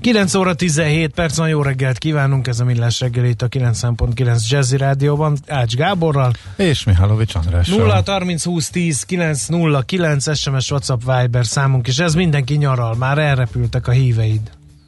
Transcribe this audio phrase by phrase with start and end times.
[0.00, 4.48] 9 óra 17 perc van, jó reggelt kívánunk, ez a Millás reggeli itt a 9.9
[4.48, 6.32] Jazzy Rádióban, Ács Gáborral.
[6.56, 7.68] És Mihálovics András.
[7.68, 12.94] 0 30 20 10 9 0 9 SMS WhatsApp Viber számunk, és ez mindenki nyaral,
[12.94, 14.40] már elrepültek a híveid.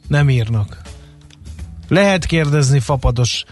[0.07, 0.77] Nem írnak.
[1.87, 3.43] Lehet kérdezni fapados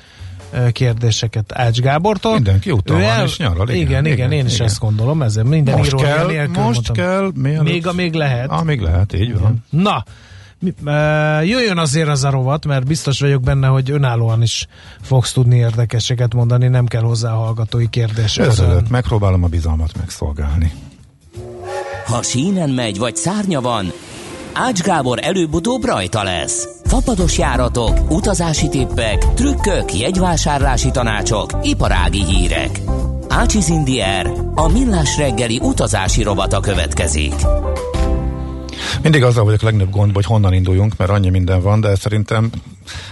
[0.72, 2.34] kérdéseket Ács Gábortól.
[2.34, 3.70] Mindenki úton van és nyaral.
[3.70, 4.66] Igen, igen, igen, igen én is igen.
[4.66, 6.96] ezt gondolom, ezzel minden most író kell, nélkül Most mondtam.
[6.96, 7.64] kell, mielőtt...
[7.64, 8.50] Még a még lehet.
[8.50, 9.64] Ah, még lehet, így van.
[9.70, 10.04] Na,
[11.44, 14.68] jöjjön azért az a rovat, mert biztos vagyok benne, hogy önállóan is
[15.02, 18.38] fogsz tudni érdekeseket mondani, nem kell hozzá hallgatói kérdés.
[18.38, 20.74] Örülök, megpróbálom a bizalmat megszolgálni.
[22.06, 23.92] Ha sínen megy, vagy szárnya van,
[24.54, 26.68] Ács Gábor előbb-utóbb rajta lesz.
[26.84, 32.82] Fapados járatok, utazási tippek, trükkök, jegyvásárlási tanácsok, iparági hírek.
[33.28, 37.34] Ácsiz Indier, a millás reggeli utazási rovata következik.
[39.02, 42.50] Mindig azzal vagyok a legnagyobb gond, hogy honnan induljunk, mert annyi minden van, de szerintem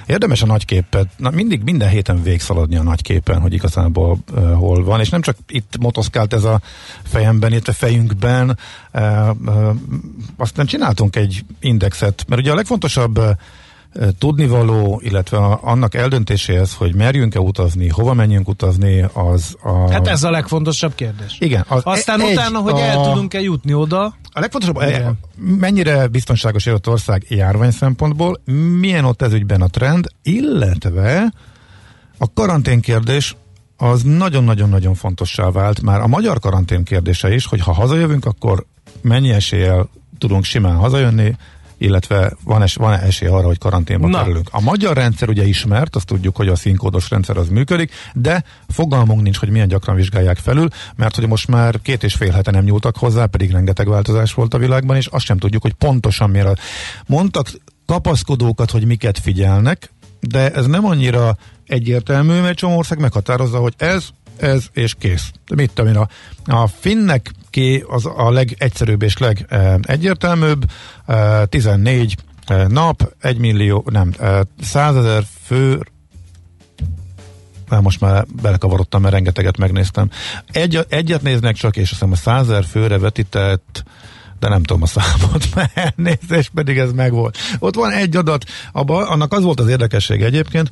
[0.06, 5.00] érdemes a nagyképet, na mindig minden héten végszaladni a nagyképen, hogy igazából uh, hol van,
[5.00, 6.62] és nem csak itt motoszkált ez a
[7.04, 8.58] fejemben, itt a fejünkben,
[8.94, 9.76] uh, uh,
[10.38, 13.30] aztán csináltunk egy indexet, mert ugye a legfontosabb uh,
[14.18, 19.92] tudnivaló, illetve annak eldöntéséhez, hogy merjünk-e utazni, hova menjünk utazni, az a...
[19.92, 21.38] Hát ez a legfontosabb kérdés.
[21.40, 21.66] Igen.
[21.68, 22.80] Az Aztán egy, utána, hogy a...
[22.80, 24.16] el tudunk-e jutni oda.
[24.32, 25.20] A legfontosabb, Igen.
[25.36, 28.42] mennyire biztonságos egy ország járvány szempontból,
[28.80, 31.34] milyen ott ez ügyben a trend, illetve
[32.18, 33.36] a karantén kérdés
[33.78, 35.82] az nagyon-nagyon-nagyon fontossá vált.
[35.82, 38.66] Már a magyar karantén kérdése is, hogy ha hazajövünk, akkor
[39.02, 41.36] mennyi eséllyel tudunk simán hazajönni,
[41.78, 44.18] illetve van, es, van esély arra, hogy karanténba Na.
[44.18, 44.50] kerülünk.
[44.52, 49.22] A magyar rendszer ugye ismert, azt tudjuk, hogy a színkódos rendszer az működik, de fogalmunk
[49.22, 52.64] nincs, hogy milyen gyakran vizsgálják felül, mert hogy most már két és fél hete nem
[52.64, 56.54] nyúltak hozzá, pedig rengeteg változás volt a világban, és azt sem tudjuk, hogy pontosan mire.
[57.08, 57.48] Mondtak
[57.86, 64.08] kapaszkodókat, hogy miket figyelnek, de ez nem annyira egyértelmű, mert csomó ország meghatározza, hogy ez,
[64.38, 65.32] ez és kész.
[65.48, 66.08] De mit tudom én, a,
[66.52, 70.72] a finnek ki az a legegyszerűbb és legegyértelműbb,
[71.46, 72.16] 14
[72.68, 74.14] nap, 1 millió, nem,
[74.62, 75.82] 100 ezer fő
[77.70, 80.10] Na, most már belekavarodtam, mert rengeteget megnéztem.
[80.52, 83.84] Egy, egyet néznek csak, és azt hiszem a 100 ezer főre vetített
[84.40, 87.38] de nem tudom a számot, mert elnézést pedig ez megvolt.
[87.60, 90.72] Ott van egy adat, abba, annak az volt az érdekesség egyébként,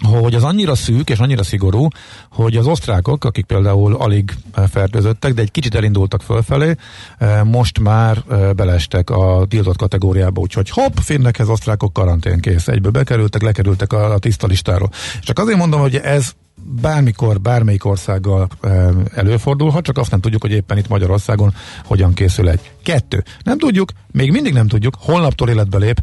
[0.00, 1.88] hogy az annyira szűk és annyira szigorú,
[2.30, 4.34] hogy az osztrákok, akik például alig
[4.70, 6.74] fertőzöttek, de egy kicsit elindultak fölfelé,
[7.18, 13.42] eh, most már eh, belestek a tiltott kategóriába, úgyhogy hopp, finnekhez osztrákok karanténkész, egyből bekerültek,
[13.42, 14.90] lekerültek a, a tiszta listáról.
[15.20, 16.32] Csak azért mondom, hogy ez
[16.80, 21.54] bármikor, bármelyik országgal eh, előfordulhat, csak azt nem tudjuk, hogy éppen itt Magyarországon
[21.84, 22.70] hogyan készül egy.
[22.82, 23.24] Kettő.
[23.42, 26.00] Nem tudjuk, még mindig nem tudjuk, holnaptól életbe lép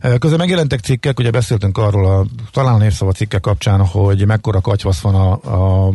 [0.00, 5.00] Közben megjelentek cikkek, ugye beszéltünk arról a talán a népszava cikke kapcsán, hogy mekkora katyvasz
[5.00, 5.30] van a,
[5.86, 5.92] a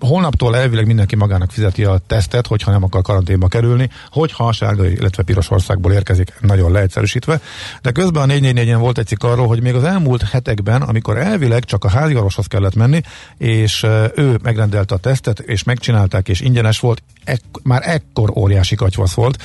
[0.00, 4.88] holnaptól elvileg mindenki magának fizeti a tesztet, hogyha nem akar karanténba kerülni, hogyha a sárga,
[4.88, 7.40] illetve piros országból érkezik, nagyon leegyszerűsítve.
[7.82, 11.64] De közben a 444-en volt egy cikk arról, hogy még az elmúlt hetekben, amikor elvileg
[11.64, 13.00] csak a háziorvoshoz kellett menni,
[13.38, 19.14] és ő megrendelte a tesztet, és megcsinálták, és ingyenes volt, ek- már ekkor óriási katyvasz
[19.14, 19.42] volt,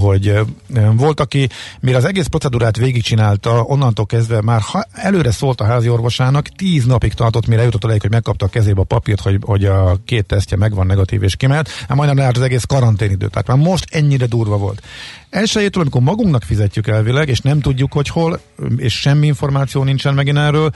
[0.00, 0.38] hogy
[0.92, 1.48] volt, aki
[1.80, 6.48] mire az egész procedúrát végigcsinál csinálta, onnantól kezdve már ha előre szólt a házi orvosának,
[6.48, 9.96] tíz napig tartott, mire jutott odáig, hogy megkapta a kezébe a papírt, hogy, hogy a
[10.04, 13.28] két tesztje megvan negatív és kimelt, hát majdnem leállt az egész karanténidő.
[13.28, 14.82] Tehát már most ennyire durva volt.
[15.30, 18.40] Elsőjétől, amikor magunknak fizetjük elvileg, és nem tudjuk, hogy hol,
[18.76, 20.70] és semmi információ nincsen megint erről,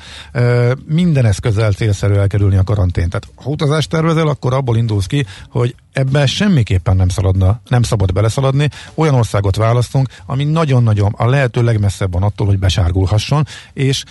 [0.86, 3.08] minden eszközzel célszerű elkerülni a karantén.
[3.08, 8.12] Tehát ha utazást tervezel, akkor abból indulsz ki, hogy ebben semmiképpen nem, szaladna, nem szabad
[8.12, 8.68] beleszaladni.
[8.94, 14.04] Olyan országot választunk, ami nagyon-nagyon a lehető legmesszebb van attól, hogy besárgulhasson, és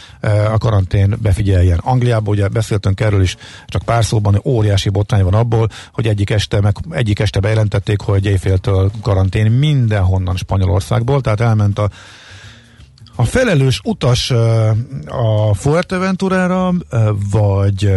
[0.51, 1.79] a karantén befigyeljen.
[1.83, 3.35] Angliában ugye beszéltünk erről is,
[3.67, 8.01] csak pár szóban, hogy óriási botrány van abból, hogy egyik este, meg, egyik este bejelentették,
[8.01, 11.89] hogy éjféltől karantén mindenhonnan Spanyolországból, tehát elment a
[13.15, 14.31] a felelős utas
[15.05, 16.73] a Fuerteventurára,
[17.31, 17.91] vagy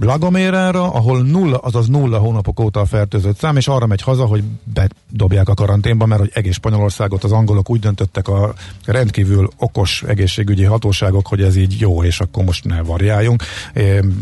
[0.00, 4.42] Lagomérára, ahol nulla, azaz nulla hónapok óta a fertőzött szám, és arra megy haza, hogy
[4.64, 8.54] bedobják a karanténba, mert hogy egész Spanyolországot az angolok úgy döntöttek a
[8.84, 13.42] rendkívül okos egészségügyi hatóságok, hogy ez így jó, és akkor most ne variáljunk.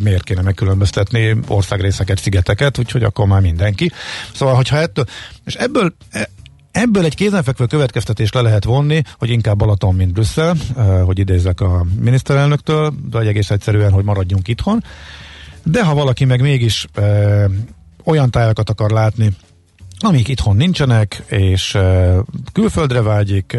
[0.02, 3.92] Miért kéne megkülönböztetni országrészeket, szigeteket, úgyhogy akkor már mindenki.
[4.34, 5.04] Szóval, hogyha ettől,
[5.44, 5.94] és ebből
[6.76, 11.60] Ebből egy kézenfekvő következtetés le lehet vonni, hogy inkább Balaton, mint Brüsszel, eh, hogy idézek
[11.60, 14.84] a miniszterelnöktől, de egész egyszerűen, hogy maradjunk itthon.
[15.62, 17.02] De ha valaki meg mégis e,
[18.04, 19.32] olyan tájakat akar látni,
[19.98, 22.14] amik itthon nincsenek, és e,
[22.52, 23.56] külföldre vágyik,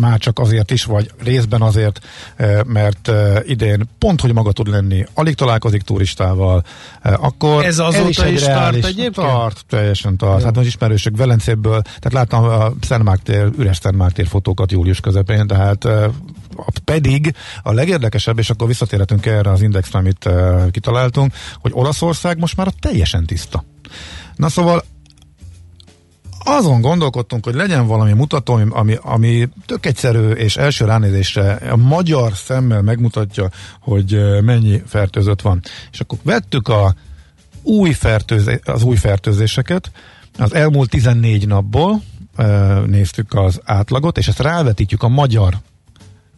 [0.00, 2.00] már csak azért is, vagy részben azért,
[2.36, 6.64] eh, mert eh, idén pont, hogy maga tud lenni, alig találkozik turistával,
[7.02, 9.14] eh, akkor ez azóta is, is tart egyébként?
[9.14, 10.44] Tart, teljesen tart.
[10.44, 15.46] Hát most ismerősök Velencéből, tehát láttam a Szentmárk tér, üres Szentmárk tér fotókat július közepén,
[15.46, 15.88] tehát
[16.84, 20.28] pedig a legérdekesebb, és akkor visszatérhetünk erre az indexre, amit
[20.70, 23.64] kitaláltunk, hogy Olaszország most már teljesen tiszta.
[24.36, 24.84] Na szóval
[26.48, 32.32] azon gondolkodtunk, hogy legyen valami mutató, ami, ami tök egyszerű és első ránézésre a magyar
[32.34, 33.50] szemmel megmutatja,
[33.80, 35.60] hogy mennyi fertőzött van.
[35.92, 36.94] És akkor vettük a
[37.62, 39.90] új fertőzé, az új fertőzéseket,
[40.38, 42.02] az elmúlt 14 napból
[42.86, 45.54] néztük az átlagot, és ezt rávetítjük a magyar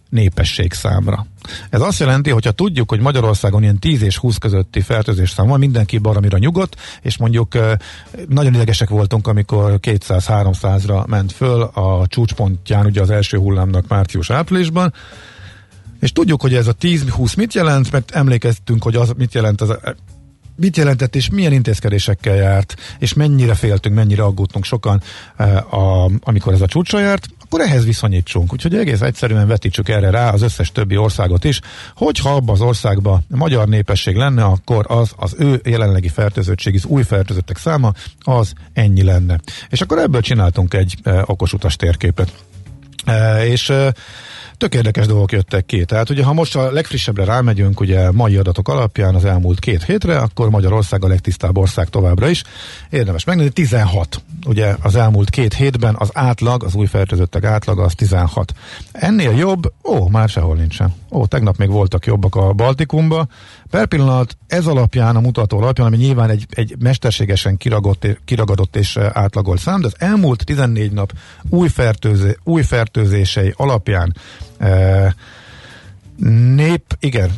[0.09, 1.27] népesség számra.
[1.71, 5.59] Ez azt jelenti, hogyha tudjuk, hogy Magyarországon ilyen 10 és 20 közötti fertőzés szám van,
[5.59, 7.59] mindenki baromira nyugodt, és mondjuk
[8.29, 14.93] nagyon idegesek voltunk, amikor 200-300-ra ment föl a csúcspontján ugye az első hullámnak március-áprilisban,
[16.01, 19.79] és tudjuk, hogy ez a 10-20 mit jelent, mert emlékeztünk, hogy az mit jelent az
[20.59, 25.03] mit jelentett, és milyen intézkedésekkel járt, és mennyire féltünk, mennyire aggódtunk sokan,
[25.71, 28.53] a, amikor ez a csúcsra járt, akkor ehhez viszonyítsunk.
[28.53, 31.61] Úgyhogy egész egyszerűen vetítsük erre rá az összes többi országot is,
[31.95, 37.03] hogyha abban az országban magyar népesség lenne, akkor az az ő jelenlegi fertőzöttség, az új
[37.03, 39.41] fertőzöttek száma, az ennyi lenne.
[39.69, 42.33] És akkor ebből csináltunk egy e, okosutas térképet.
[43.05, 43.95] E, és e,
[44.59, 45.85] tök érdekes dolgok jöttek ki.
[45.85, 50.19] Tehát ugye, ha most a legfrissebbre rámegyünk, ugye mai adatok alapján az elmúlt két hétre,
[50.19, 52.43] akkor Magyarország a legtisztább ország továbbra is.
[52.91, 54.23] Érdemes megnézni, 16.
[54.47, 58.55] Ugye az elmúlt két hétben az átlag, az új fertőzöttek átlaga az 16.
[58.93, 60.95] Ennél jobb, ó, már sehol nincsen.
[61.11, 63.27] Ó, tegnap még voltak jobbak a Baltikumba.
[63.71, 68.97] Per pillanat ez alapján, a mutató alapján, ami nyilván egy, egy mesterségesen kiragott, kiragadott és
[68.97, 71.13] átlagolt szám, de az elmúlt 14 nap
[71.49, 74.17] új, fertőzé, új fertőzései alapján
[74.59, 75.15] e,
[76.55, 77.31] nép, igen,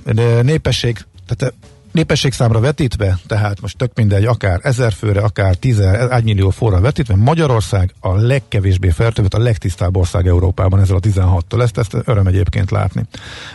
[0.43, 1.55] népesség, tehát
[1.93, 7.95] népességszámra vetítve, tehát most tök mindegy, akár ezer főre, akár egy millió fóra vetítve, Magyarország
[8.01, 11.63] a legkevésbé fertőzött, a legtisztább ország Európában ezzel a 16-tól.
[11.63, 13.07] Ezt, ezt öröm egyébként látni.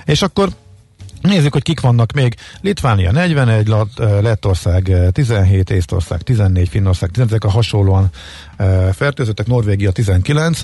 [0.05, 0.49] És akkor
[1.21, 2.35] Nézzük, hogy kik vannak még.
[2.61, 3.71] Litvánia 41,
[4.21, 8.09] Lettország 17, Észtország 14, Finnország 10, ezek a hasonlóan
[8.91, 10.63] fertőzöttek, Norvégia 19,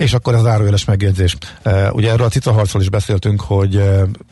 [0.00, 1.36] és akkor ez zárójeles megjegyzés.
[1.92, 3.82] Ugye erről a cicaharcról is beszéltünk, hogy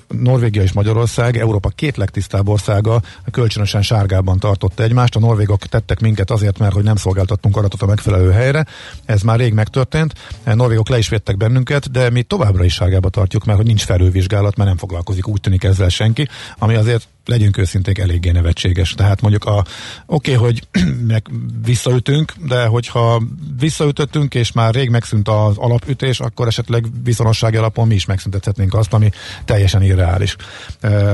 [0.09, 3.01] Norvégia és Magyarország Európa két legtisztább országa
[3.31, 5.17] kölcsönösen sárgában tartotta egymást.
[5.17, 8.67] A norvégok tettek minket azért, mert hogy nem szolgáltattunk adatot a megfelelő helyre.
[9.05, 10.13] Ez már rég megtörtént.
[10.45, 13.85] A norvégok le is vettek bennünket, de mi továbbra is sárgába tartjuk, mert hogy nincs
[13.85, 16.29] felülvizsgálat, mert nem foglalkozik úgy tűnik ezzel senki,
[16.59, 18.95] ami azért legyünk őszinték, eléggé nevetséges.
[18.95, 19.65] Tehát mondjuk a,
[20.07, 20.69] oké, okay, hogy
[21.13, 21.27] meg
[21.65, 23.23] visszaütünk, de hogyha
[23.59, 28.93] visszaütöttünk, és már rég megszűnt az alapütés, akkor esetleg viszonossági alapon mi is megszüntethetnénk azt,
[28.93, 29.11] ami
[29.45, 30.37] teljesen irreális.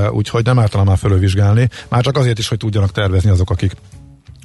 [0.09, 3.75] Úgyhogy nem ártalán már fölülvizsgálni, már csak azért is, hogy tudjanak tervezni azok, akik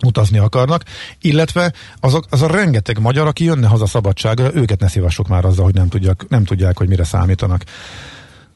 [0.04, 0.82] utazni akarnak,
[1.20, 5.64] illetve azok, az a rengeteg magyar, aki jönne haza szabadságra, őket ne szívassuk már azzal,
[5.64, 7.64] hogy nem tudják, nem tudják hogy mire számítanak.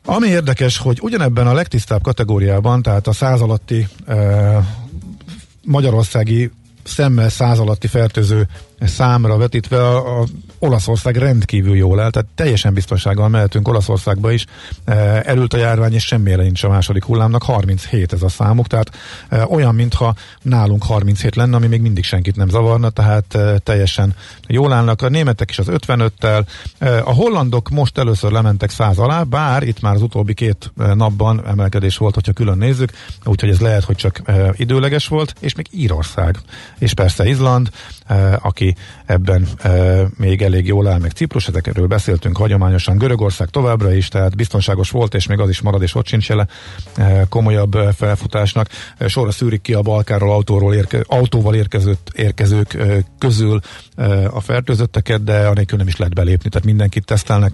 [0.05, 4.17] Ami érdekes, hogy ugyanebben a legtisztább kategóriában, tehát a száz alatti e,
[5.65, 6.51] magyarországi
[6.83, 8.49] szemmel száz alatti fertőző
[8.81, 10.27] számra vetítve a, a
[10.59, 14.47] Olaszország rendkívül jól áll, tehát teljesen biztonsággal mehetünk Olaszországba is.
[14.85, 18.91] E, erült a járvány, és semmire nincs a második hullámnak, 37 ez a számuk, tehát
[19.29, 24.15] e, olyan, mintha nálunk 37 lenne, ami még mindig senkit nem zavarna, tehát e, teljesen
[24.49, 25.03] jól állnak.
[25.03, 26.47] A németek is az 55-tel,
[26.79, 31.47] e, a hollandok most először lementek 100 alá, bár itt már az utóbbi két napban
[31.47, 32.93] emelkedés volt, hogyha külön nézzük,
[33.25, 36.39] úgyhogy ez lehet, hogy csak időleges volt, és még Írország,
[36.79, 37.71] és persze Izland,
[38.07, 38.75] e, aki
[39.07, 44.37] ebben e, még elég jól áll, meg Ciprus, ezekről beszéltünk hagyományosan, Görögország továbbra is, tehát
[44.37, 46.47] biztonságos volt, és még az is marad, és ott sincs jele
[46.97, 48.69] e, komolyabb e, felfutásnak.
[48.99, 53.61] E, sorra szűrik ki a Balkáról autóról érke, autóval érkezőt, érkezők e, közül
[53.97, 57.53] e, a fertőzötteket, de anélkül nem is lehet belépni, tehát mindenkit tesztelnek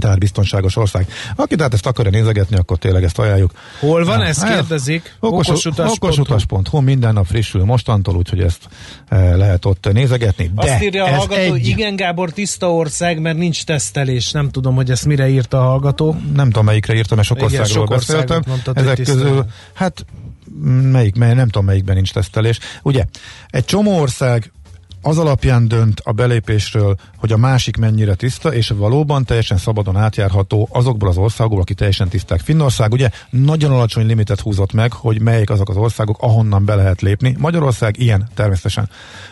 [0.00, 1.06] tehát biztonságos ország.
[1.36, 3.50] Aki tehát ezt akarja nézegetni, akkor tényleg ezt ajánljuk.
[3.80, 5.16] Hol van, ezt kérdezik?
[5.20, 8.68] Okosutas.hu minden nap frissül mostantól, úgyhogy ezt
[9.08, 10.50] e, lehet ott nézegetni.
[10.54, 11.66] De Azt írja a hallgató, egy...
[11.66, 14.30] igen Gábor, tiszta ország, mert nincs tesztelés.
[14.30, 16.16] Nem tudom, hogy ezt mire írta a hallgató.
[16.34, 18.42] Nem tudom, melyikre írtam, mert sok igen, országról sok beszéltem.
[18.46, 20.04] Mondtad, Ezek közül, hát
[20.92, 22.58] melyik, mely, nem tudom melyikben nincs tesztelés.
[22.82, 23.04] Ugye,
[23.50, 24.52] egy csomó ország
[25.02, 30.68] az alapján dönt a belépésről, hogy a másik mennyire tiszta, és valóban teljesen szabadon átjárható
[30.72, 32.40] azokból az országokból, aki teljesen tiszták.
[32.40, 37.00] Finnország ugye nagyon alacsony limitet húzott meg, hogy melyik azok az országok, ahonnan be lehet
[37.00, 37.36] lépni.
[37.38, 38.88] Magyarország ilyen természetesen.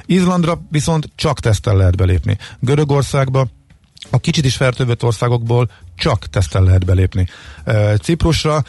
[0.06, 2.36] Izlandra viszont csak tesztel lehet belépni.
[2.60, 3.48] Görögországba
[4.10, 7.26] a kicsit is fertőzött országokból csak tesztel lehet belépni.
[8.02, 8.64] Ciprusra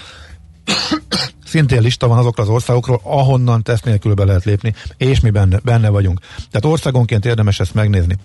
[1.51, 5.60] szintén lista van azokra az országokról, ahonnan teszt nélkül be lehet lépni, és mi benne,
[5.63, 6.20] benne vagyunk.
[6.36, 8.17] Tehát országonként érdemes ezt megnézni.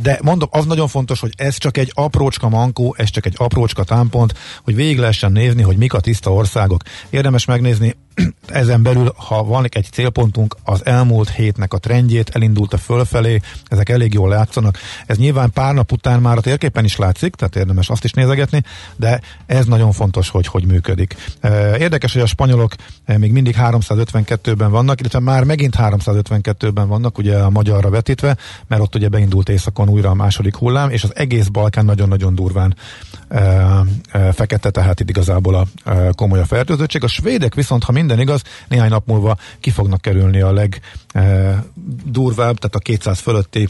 [0.00, 3.84] De mondom, az nagyon fontos, hogy ez csak egy aprócska mankó, ez csak egy aprócska
[3.84, 6.82] támpont, hogy végig lehessen nézni, hogy mik a tiszta országok.
[7.10, 7.96] Érdemes megnézni
[8.46, 13.88] ezen belül, ha van egy célpontunk, az elmúlt hétnek a trendjét elindult a fölfelé, ezek
[13.88, 14.78] elég jól látszanak.
[15.06, 18.62] Ez nyilván pár nap után már a térképen is látszik, tehát érdemes azt is nézegetni,
[18.96, 21.14] de ez nagyon fontos, hogy hogy működik.
[21.78, 22.74] Érdekes, hogy a spanyolok
[23.18, 28.94] még mindig 352-ben vannak, illetve már megint 352-ben vannak, ugye a magyarra vetítve, mert ott
[28.94, 32.76] ugye beindult északon újra a második hullám, és az egész Balkán nagyon-nagyon durván
[34.32, 35.66] fekete, tehát itt igazából a
[36.14, 37.04] komoly a fertőzöttség.
[37.04, 42.74] A svédek viszont, ha minden igaz, néhány nap múlva ki fognak kerülni a legdurvább, tehát
[42.74, 43.68] a 200 fölötti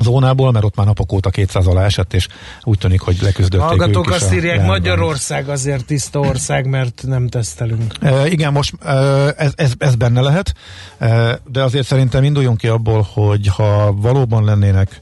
[0.00, 2.28] zónából, mert ott már napok óta 200 alá esett, és
[2.62, 7.94] úgy tűnik, hogy leküzdötték Hallgatók azt írják, Magyarország azért tiszta ország, mert nem tesztelünk.
[8.00, 8.94] E, igen, most e,
[9.36, 10.54] ez, ez, ez benne lehet,
[10.98, 15.00] e, de azért szerintem induljunk ki abból, hogy ha valóban lennének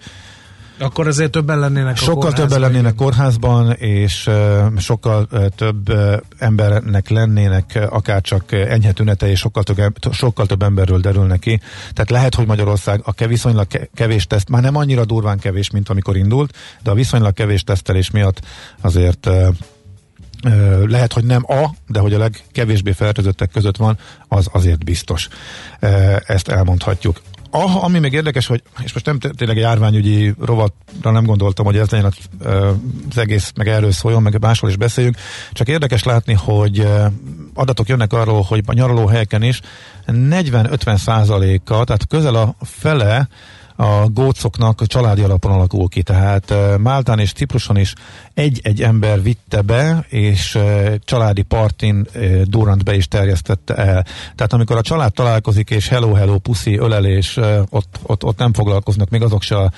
[0.79, 4.31] akkor azért többen lennének Sokkal többen lennének kórházban, és
[4.79, 5.95] sokkal több
[6.39, 9.79] embernek lennének akár csak enyhe tünete, és sokkal több,
[10.11, 11.61] sokkal több emberről derül ki.
[11.93, 16.17] Tehát lehet, hogy Magyarország a viszonylag kevés teszt, már nem annyira durván kevés, mint amikor
[16.17, 18.41] indult, de a viszonylag kevés tesztelés miatt
[18.81, 19.29] azért
[20.87, 25.29] lehet, hogy nem a, de hogy a legkevésbé fertőzöttek között van, az azért biztos.
[26.27, 27.21] Ezt elmondhatjuk.
[27.57, 31.91] Aha, ami még érdekes, hogy, és most nem tényleg járványügyi rovatra nem gondoltam, hogy ez
[31.91, 32.13] legyen
[33.11, 35.17] az egész, meg erről szóljon, meg máshol is beszéljünk,
[35.53, 36.87] csak érdekes látni, hogy
[37.55, 39.61] adatok jönnek arról, hogy a nyaralóhelyeken is
[40.07, 43.29] 40-50 százaléka, tehát közel a fele
[43.77, 47.95] a gócoknak családi alapon alakul ki, tehát Máltán és Cipruson is
[48.35, 50.59] egy-egy ember vitte be, és
[51.05, 52.07] családi partin
[52.45, 54.07] durant be is terjesztette el.
[54.35, 57.39] Tehát amikor a család találkozik, és hello, hello, puszi, ölelés,
[57.71, 59.73] ott, ott, ott nem foglalkoznak még azok se a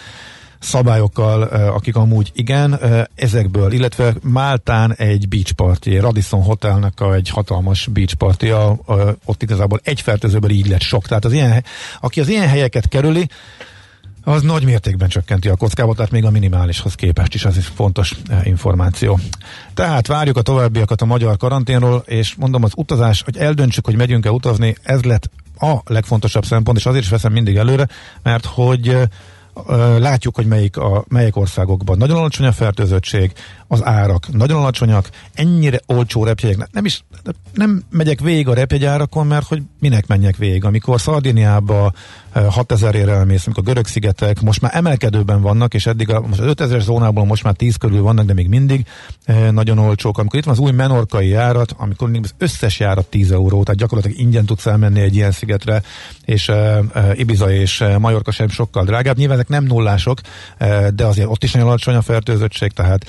[0.59, 2.81] szabályokkal, akik amúgy igen,
[3.15, 9.17] ezekből, illetve Máltán egy beach party, Radisson Hotelnek a egy hatalmas beach party, a, a,
[9.25, 11.07] ott igazából egy fertőzőből így lett sok.
[11.07, 11.65] Tehát az ilyen,
[12.00, 13.29] aki az ilyen helyeket kerüli,
[14.28, 18.47] az nagy mértékben csökkenti a kockávat, még a minimálishoz képest is, ez is fontos eh,
[18.47, 19.18] információ.
[19.75, 24.30] Tehát várjuk a továbbiakat a magyar karanténról, és mondom, az utazás, hogy eldöntsük, hogy megyünk-e
[24.30, 27.88] utazni, ez lett a legfontosabb szempont, és azért is veszem mindig előre,
[28.23, 29.04] mert hogy eh,
[29.99, 33.33] látjuk, hogy melyik, a, melyik országokban nagyon alacsony a fertőzöttség,
[33.68, 37.04] az árak nagyon alacsonyak, ennyire olcsó repjegyek, nem is,
[37.52, 40.64] nem megyek végig a repjegyárakon, mert hogy minek menjek végig.
[40.64, 41.92] Amikor Szardiniába
[42.49, 46.47] 6000 ére elmész, a görög szigetek most már emelkedőben vannak, és eddig a, most az
[46.47, 48.87] 5000 zónából most már 10 körül vannak, de még mindig
[49.25, 50.19] e, nagyon olcsók.
[50.19, 54.19] Amikor itt van az új menorkai járat, amikor az összes járat 10 euró, tehát gyakorlatilag
[54.19, 55.83] ingyen tudsz elmenni egy ilyen szigetre,
[56.25, 56.83] és e,
[57.14, 59.16] Ibiza és Majorka sem sokkal drágább.
[59.16, 60.21] Nyilván ezek nem nullások,
[60.95, 63.07] de azért ott is nagyon alacsony a fertőzöttség, tehát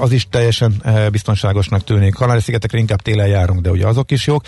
[0.00, 2.14] az is teljesen biztonságosnak tűnik.
[2.14, 4.44] Kanári-szigetekre inkább télen járunk, de ugye azok is jók.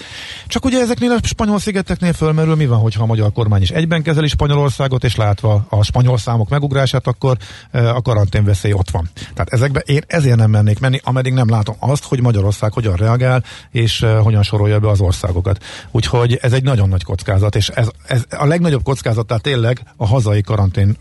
[0.47, 4.03] Csak ugye ezeknél a spanyol szigeteknél fölmerül, mi van, hogyha a magyar kormány is egyben
[4.03, 7.37] kezeli Spanyolországot, és látva a spanyol számok megugrását, akkor
[7.73, 9.11] a karantén veszély ott van.
[9.15, 13.45] Tehát ezekbe én ezért nem mennék menni, ameddig nem látom azt, hogy Magyarország hogyan reagál,
[13.71, 15.65] és hogyan sorolja be az országokat.
[15.91, 20.07] Úgyhogy ez egy nagyon nagy kockázat, és ez, ez a legnagyobb kockázat, tehát tényleg a
[20.07, 20.97] hazai karantén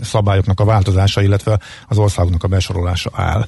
[0.00, 3.46] szabályoknak a változása, illetve az országoknak a besorolása áll.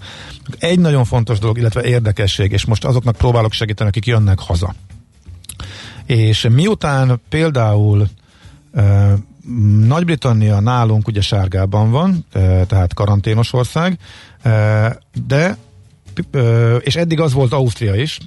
[0.58, 4.74] Egy nagyon fontos dolog, illetve érdekesség, és most azoknak próbálok segíteni, akik jönnek haza.
[6.06, 8.08] És miután például
[9.86, 12.26] Nagy-Britannia nálunk ugye sárgában van,
[12.66, 13.98] tehát karanténos ország,
[15.26, 15.56] de
[16.80, 18.18] és eddig az volt Ausztria is,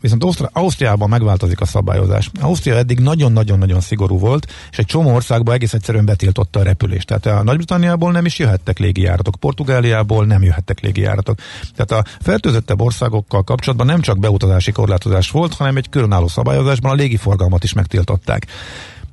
[0.00, 2.30] Viszont Ausztri- Ausztriában megváltozik a szabályozás.
[2.40, 7.06] Ausztria eddig nagyon-nagyon-nagyon szigorú volt, és egy csomó országban egész egyszerűen betiltotta a repülést.
[7.06, 11.38] Tehát a Nagy-Britanniából nem is jöhettek légijáratok, Portugáliából nem jöhettek légijáratok.
[11.76, 16.94] Tehát a fertőzöttebb országokkal kapcsolatban nem csak beutazási korlátozás volt, hanem egy különálló szabályozásban a
[16.94, 18.46] légiforgalmat is megtiltották.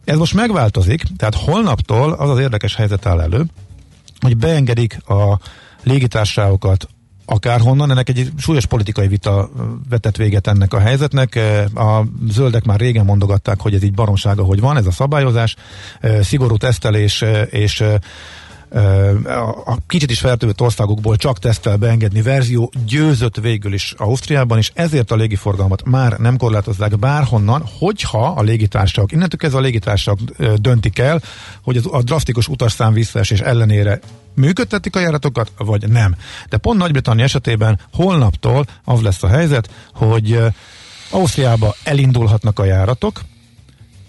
[0.04, 3.46] Ez most megváltozik, tehát holnaptól az az érdekes helyzet áll elő,
[4.20, 5.40] hogy beengedik a
[5.84, 6.88] légitársaságokat
[7.26, 9.50] akárhonnan, ennek egy súlyos politikai vita
[9.90, 11.40] vetett véget ennek a helyzetnek.
[11.76, 15.56] A zöldek már régen mondogatták, hogy ez így baromsága, hogy van ez a szabályozás,
[16.22, 17.84] szigorú tesztelés és
[19.66, 25.12] a kicsit is feltűvött országokból csak tesztel beengedni verzió győzött végül is Ausztriában, és ezért
[25.12, 30.20] a légiforgalmat már nem korlátozzák bárhonnan, hogyha a légitársaságok, innentől kezdve a légitársaságok
[30.56, 31.22] döntik el,
[31.64, 34.00] hogy az, a drasztikus utasszám visszaesés ellenére
[34.36, 36.16] működtetik a járatokat, vagy nem.
[36.50, 40.40] De pont Nagy-Britannia esetében holnaptól az lesz a helyzet, hogy
[41.10, 43.22] Ausztriába elindulhatnak a járatok,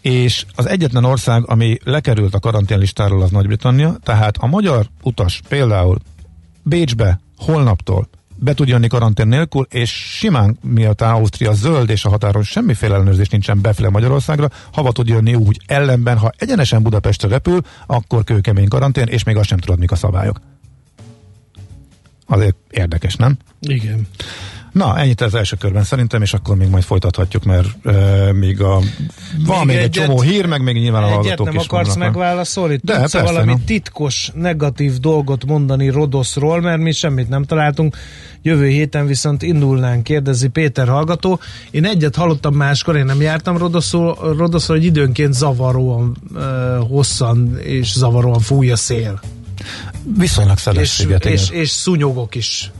[0.04, 5.98] és az egyetlen ország, ami lekerült a karanténlistáról az Nagy-Britannia, tehát a magyar utas például
[6.62, 12.42] Bécsbe holnaptól be tud jönni karantén nélkül, és simán miután Ausztria zöld, és a határon
[12.42, 18.24] semmiféle ellenőrzés nincsen befele Magyarországra, hava tud jönni úgy ellenben, ha egyenesen Budapestre repül, akkor
[18.24, 20.40] kőkemény karantén, és még azt sem tudod, mik a szabályok.
[22.26, 23.36] Azért érdekes, nem?
[23.60, 24.06] Igen.
[24.74, 28.80] Na, ennyit az első körben szerintem, és akkor még majd folytathatjuk, mert uh, még a
[29.46, 32.12] van még, még egy csomó hír, meg még nyilván a hallgatók nem is akarsz vannak.
[32.12, 32.80] megválaszolni?
[32.82, 33.58] De, Tudsz persze, valami no.
[33.66, 37.96] titkos, negatív dolgot mondani Rodoszról, mert mi semmit nem találtunk.
[38.42, 41.40] Jövő héten viszont indulnánk, kérdezi Péter hallgató.
[41.70, 46.16] Én egyet hallottam máskor, én nem jártam Rodoszról, Rodoszról hogy időnként zavaróan,
[46.88, 49.20] hosszan és zavaróan fúj a szél.
[50.18, 52.70] Viszonylag szeles És, és, és szúnyogok is.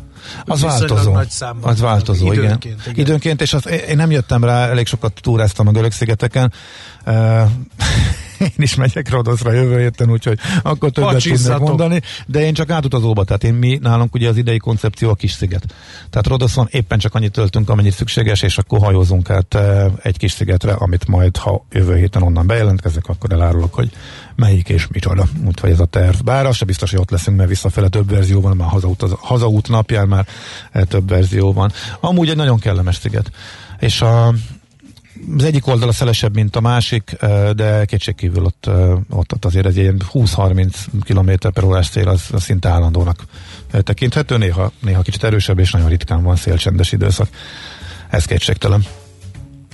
[0.44, 1.12] Az változó.
[1.12, 2.42] nagy számban Az változó, vannak.
[2.42, 2.46] igen.
[2.46, 2.98] Időnként, igen.
[2.98, 6.52] Időnként, és az, én nem jöttem rá, elég sokat túráztam a Görög-szigeteken.
[7.06, 7.40] Uh,
[8.40, 11.68] én is megyek Rodoszra jövő héten, úgyhogy akkor többet tudnék Pacsizzatok.
[11.68, 15.32] mondani, de én csak átutazóba, tehát én mi nálunk ugye az idei koncepció a kis
[15.32, 15.74] sziget.
[16.10, 20.32] Tehát Rodoszon éppen csak annyit töltünk, amennyit szükséges, és akkor hajózunk át eh, egy kis
[20.32, 23.90] szigetre, amit majd, ha jövő héten onnan bejelentkezek, akkor elárulok, hogy
[24.36, 25.24] melyik és micsoda.
[25.46, 26.16] Úgyhogy ez a terv.
[26.24, 29.14] Bár az se biztos, hogy ott leszünk, mert visszafele több verzió van, már hazaút, az,
[29.18, 30.26] hazaút napján már
[30.72, 31.72] eh, több verzió van.
[32.00, 33.30] Amúgy egy nagyon kellemes sziget.
[33.78, 34.34] És a,
[35.36, 37.16] az egyik oldala szelesebb, mint a másik,
[37.54, 38.70] de kétségkívül ott,
[39.10, 43.24] ott, ott azért egy ilyen 20-30 km per órás szél az, az szinte állandónak
[43.70, 47.28] tekinthető, néha, néha kicsit erősebb, és nagyon ritkán van szélcsendes időszak.
[48.10, 48.84] Ez kétségtelen.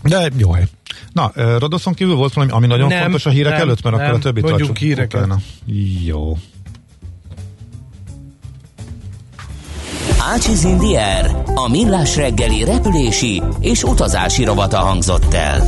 [0.03, 0.67] De jó hely.
[1.13, 4.05] Na, Rodoszon kívül volt valami, ami nagyon Nem, fontos a hírek nem, előtt, mert nem.
[4.05, 5.21] akkor a többit tartsuk híreket.
[5.21, 5.41] utána.
[6.05, 6.37] Jó.
[10.23, 15.63] Ácsiz Indier, a millás reggeli repülési és utazási rovata hangzott el.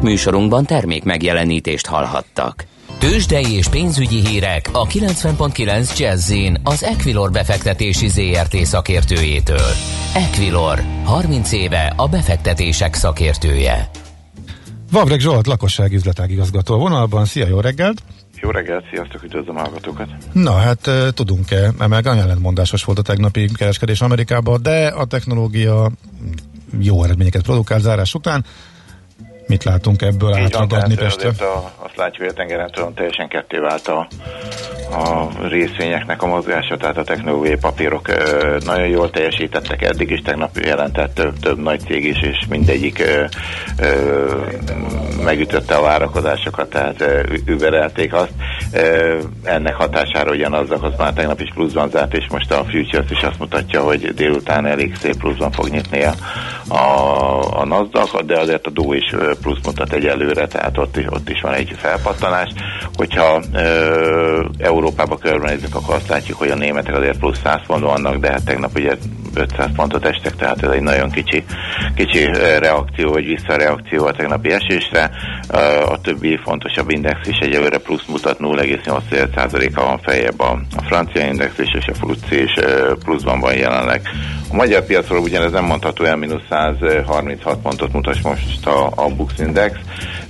[0.00, 2.66] Műsorunkban termék megjelenítést hallhattak.
[2.98, 9.70] Tőzsdei és pénzügyi hírek a 90.9 Jazzin az Equilor befektetési ZRT szakértőjétől.
[10.14, 13.90] Equilor, 30 éve a befektetések szakértője.
[14.90, 17.24] Vavreg Zsolt, lakossági üzletágigazgató a vonalban.
[17.24, 18.02] Szia, jó reggelt!
[18.40, 20.08] Jó reggelt, sziasztok, üdvözlöm a hallgatókat.
[20.32, 25.90] Na hát tudunk-e, mert ellentmondásos volt a tegnapi kereskedés Amerikában, de a technológia
[26.80, 28.44] jó eredményeket produkál zárás után.
[29.48, 31.28] Mit látunk ebből Így van, átragadni tehát Pestre?
[31.28, 34.08] azért a, azt látjuk, hogy a tengeren tudom teljesen ketté vált a,
[34.90, 40.56] a részvényeknek a mozgása, tehát a technológiai papírok ö, nagyon jól teljesítettek, eddig is tegnap
[40.56, 43.24] jelentett több, több nagy cég is, és mindegyik ö,
[43.78, 44.36] ö,
[45.24, 48.32] megütötte a várakozásokat, tehát ö, überelték azt.
[48.72, 53.22] Ö, ennek hatására ugyanazok, az már tegnap is pluszban zárt, és most a Futures is
[53.22, 56.14] azt mutatja, hogy délután elég szép pluszban fog nyitni a,
[56.74, 61.40] a, a NASDAQ, de azért a DO is plusz mutat egyelőre, tehát ott ott is
[61.40, 62.48] van egy felpattanás.
[62.94, 68.16] Hogyha ö, Európába körbenézzük, akkor azt látjuk, hogy a németek azért plusz 100 pont vannak,
[68.16, 68.96] de hát tegnap ugye
[69.34, 71.44] 500 pontot estek, tehát ez egy nagyon kicsi,
[71.94, 72.24] kicsi
[72.58, 75.10] reakció, vagy visszareakció a tegnapi esésre.
[75.88, 81.58] A többi fontosabb index is egyelőre plusz mutat 0,8%-a van feljebb a, a francia index
[81.58, 82.52] és a FUCI is
[83.04, 84.08] pluszban van jelenleg.
[84.50, 89.38] A magyar piacról ugyanez nem mondható el, mínusz 136 pontot mutat most a, a Bux
[89.38, 89.74] Index,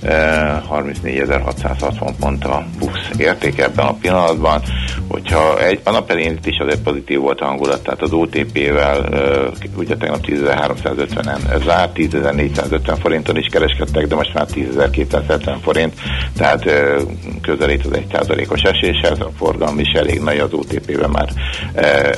[0.01, 4.61] eh, 34.660 pont a Bux érték ebben a pillanatban.
[5.07, 9.05] Hogyha egy, a nap elején itt is azért pozitív volt a hangulat, tehát az OTP-vel
[9.05, 15.93] eh, ugye tegnap 10.350-en zárt, 10.450 forinton is kereskedtek, de most már 10.270 forint,
[16.37, 16.95] tehát eh,
[17.41, 21.29] közelít az 1%-os eséshez, a forgalom is elég nagy az OTP-ben már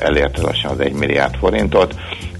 [0.01, 1.90] elérte lassan az 1 milliárd forintot.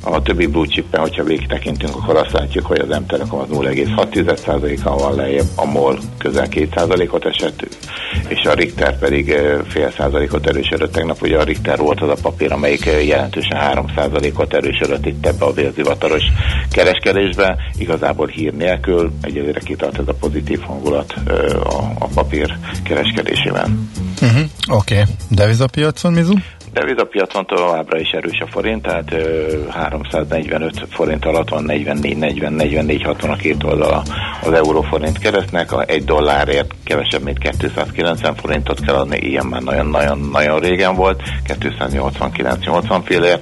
[0.04, 5.16] A többi blue chippen, hogyha végigtekintünk, akkor azt látjuk, hogy az M-Telekom az 0,6%-kal van
[5.16, 7.68] lejjebb, a MOL közel 2%-ot esett,
[8.28, 9.36] és a Richter pedig
[9.68, 10.92] fél százalékot erősödött.
[10.92, 15.54] Tegnap ugye a Richter volt az a papír, amelyik jelentősen 3%-ot erősödött itt ebbe a
[15.54, 16.24] vérzivataros
[16.72, 17.58] kereskedésbe.
[17.78, 21.14] Igazából hír nélkül egyelőre kitart ez a pozitív hangulat
[21.64, 23.90] a, a papír kereskedésében.
[24.22, 24.42] Uh-huh.
[24.68, 25.14] Oké, okay.
[25.30, 26.34] devizapiacon, Mizu?
[26.74, 33.04] Devizapiacon továbbra is erős a forint, tehát ö, 345 forint alatt van 44, 40, 44,
[33.04, 34.04] 60 a két oldala
[34.44, 40.60] az euróforint keresztnek, a egy dollárért kevesebb, mint 290 forintot kell adni, ilyen már nagyon-nagyon-nagyon
[40.60, 43.40] régen volt, 289-80 félér,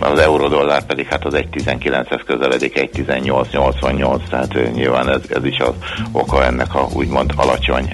[0.00, 5.74] az euró dollár pedig hát az 1.19-hez közeledik, 1.18-88, tehát nyilván ez, ez is az
[6.12, 7.90] oka ennek a úgymond alacsony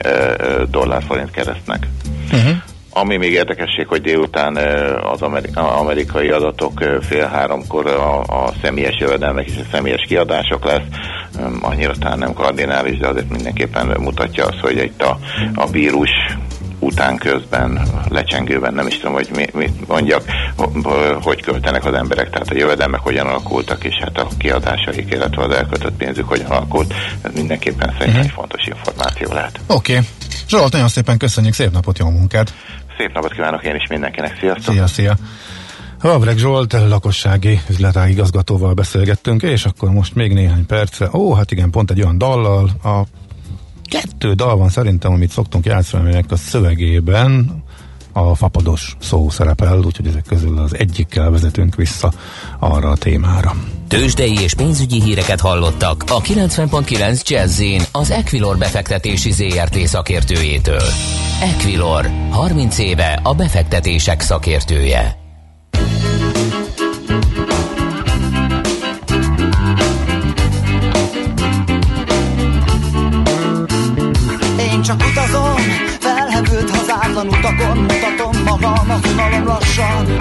[0.71, 1.87] dollár-forint keresztnek.
[2.33, 2.57] Uh-huh.
[2.99, 4.57] Ami még érdekesség, hogy délután
[5.13, 5.23] az
[5.55, 10.83] amerikai adatok fél háromkor a, a személyes jövedelmek és a személyes kiadások lesz.
[11.61, 15.19] Annyira talán nem kardinális, de azért mindenképpen mutatja azt, hogy itt a,
[15.55, 16.11] a vírus
[16.79, 20.23] után közben, lecsengőben, nem is tudom, hogy mi, mit mondjak,
[21.23, 25.55] hogy költenek az emberek, tehát a jövedelmek hogyan alakultak, és hát a kiadásaik, illetve az
[25.55, 28.25] elköltött pénzük hogyan alakult, ez mindenképpen szerintem uh-huh.
[28.25, 29.61] egy fontos információ lehet.
[29.67, 29.93] Oké.
[29.93, 30.05] Okay.
[30.49, 32.55] Zsolt, nagyon szépen köszönjük, szép napot, jó munkát!
[32.97, 34.75] Szép napot kívánok én is mindenkinek, sziasztok!
[34.75, 35.17] Szia, szia!
[36.01, 41.09] Havreg Zsolt, lakossági üzletág igazgatóval beszélgettünk, és akkor most még néhány perce.
[41.13, 43.03] Ó, hát igen, pont egy olyan dallal, a
[43.85, 47.63] kettő dal van szerintem, amit szoktunk játszani, aminek a szövegében
[48.16, 52.12] a fapados szó szerepel, úgyhogy ezek közül az egyikkel vezetünk vissza
[52.59, 53.55] arra a témára.
[53.88, 60.83] Tőzsdei és pénzügyi híreket hallottak a 90.9 jazz az Equilor befektetési ZRT szakértőjétől.
[61.40, 65.16] Equilor, 30 éve a befektetések szakértője.
[74.72, 75.55] Én csak utazom,
[76.37, 80.16] felhevült hazátlan utakon Mutatom magam, a unalom lassan.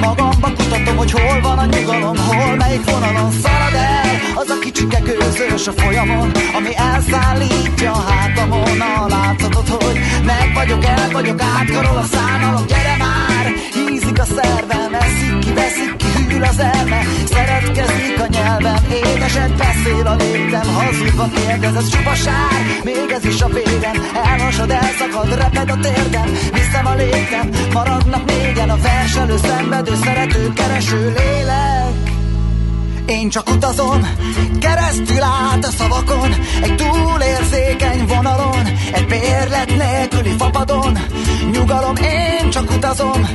[0.00, 4.98] Magamba kutatom, hogy hol van a nyugalom Hol melyik vonalon szalad el Az a kicsike
[4.98, 11.96] gőzős a folyamon Ami elszállítja a hátamon A látszatot, hogy meg vagyok, el vagyok Átkarol
[11.96, 13.52] a szánalom, gyere már!
[13.72, 16.06] Hízik a szervem, eszik ki, veszik ki
[16.40, 22.60] Hűl az elme, szeretkezik a nyelvem Édeset beszél a léptem Hazudva kérdez, ez csupa sár
[22.84, 28.70] Még ez is a vérem Elhasad, elszakad, reped a térdem Viszem a léptem, maradnak négyen
[28.70, 32.08] A verselő, szenvedő, szerető, kereső lélek
[33.06, 34.08] én csak utazom,
[34.60, 40.98] keresztül át a szavakon, egy túlérzékeny vonalon, egy bérlet nélküli fapadon.
[41.52, 43.28] Nyugalom, én csak utazom,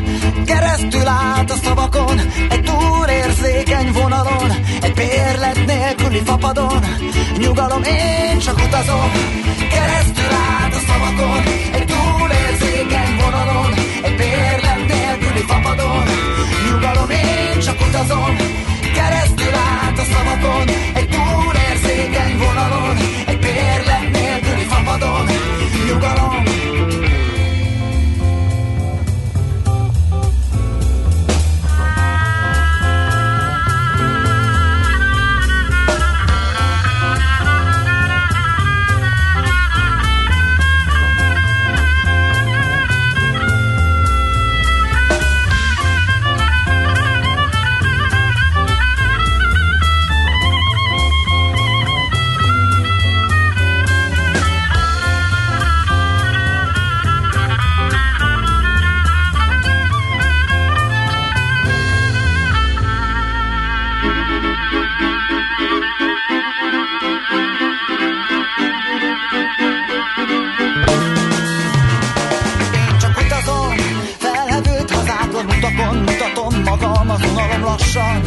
[0.45, 4.51] keresztül át a szavakon, egy túlérzékeny vonalon,
[4.81, 6.85] egy bérlet nélküli fapadon.
[7.37, 9.11] Nyugalom, én csak utazom,
[9.69, 10.64] keresztül át
[10.95, 16.03] szavakon, egy túlérzékeny vonalon, egy bérlet nélküli fapadon.
[16.65, 18.35] Nyugalom, én csak utazom,
[18.95, 22.74] keresztül át a szavakon, egy túlérzékeny vonalon,
[77.75, 78.21] lassan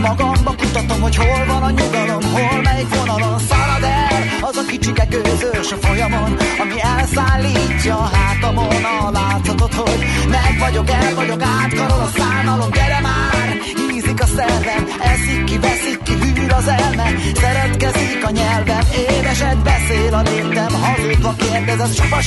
[0.00, 5.04] Magamba kutatom, hogy hol van a nyugalom Hol melyik vonalon szalad el Az a kicsike
[5.04, 12.00] gőzős a folyamon Ami elszállítja a hátamon A látszatot, hogy meg vagyok, el vagyok Átkarol
[12.00, 13.58] a szánalom, gyere már!
[13.90, 18.80] Hízik a szervem, eszik ki, veszik ki Hűl az elme, szeretkezik a nyelvem.
[19.10, 22.18] Édeset beszél a léptem Hazudva kérdez, ez csupa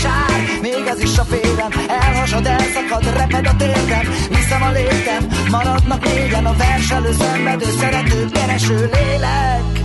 [0.62, 6.46] Még ez is a félem, elhasad, elszakad Reped a térdem, viszem a léptem Maradnak négyen
[6.46, 9.77] a verselő, szenvedő Szerető, kereső lélek